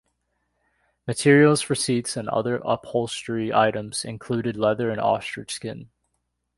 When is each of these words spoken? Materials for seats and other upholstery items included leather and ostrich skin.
Materials 1.05 1.61
for 1.61 1.75
seats 1.75 2.17
and 2.17 2.27
other 2.29 2.59
upholstery 2.65 3.53
items 3.53 4.03
included 4.03 4.57
leather 4.57 4.89
and 4.89 4.99
ostrich 4.99 5.53
skin. 5.53 5.91